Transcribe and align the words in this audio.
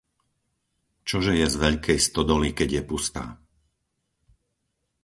Čože 1.07 1.33
je 1.41 1.45
z 1.45 1.55
veľkej 1.63 1.99
stodoly 2.07 2.49
keď 2.59 2.69
je 2.77 2.81
pustá. 2.89 3.25